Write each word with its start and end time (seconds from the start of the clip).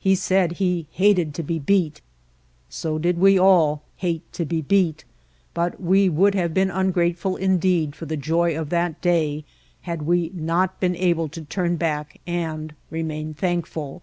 He 0.00 0.16
said 0.16 0.54
he 0.54 0.88
"hated 0.90 1.32
to 1.34 1.44
be 1.44 1.54
The 1.54 1.58
High 1.58 1.58
White 1.62 1.66
Peaks 1.68 2.00
beat." 2.00 2.00
So 2.70 2.98
did 2.98 3.18
we 3.20 3.38
all 3.38 3.84
"hate 3.98 4.32
to 4.32 4.44
be 4.44 4.62
beat," 4.62 5.04
but 5.54 5.80
we 5.80 6.08
would 6.08 6.34
have 6.34 6.52
been 6.52 6.72
ungrateful 6.72 7.36
indeed 7.36 7.94
for 7.94 8.06
the 8.06 8.16
joy 8.16 8.58
of 8.58 8.70
that 8.70 9.00
day 9.00 9.44
had 9.82 10.02
we 10.02 10.32
not 10.34 10.80
been 10.80 10.96
able 10.96 11.28
to 11.28 11.42
turn 11.44 11.76
back 11.76 12.20
and 12.26 12.74
remain 12.90 13.32
thankful. 13.32 14.02